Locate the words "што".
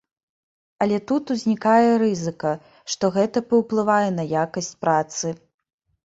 2.93-3.11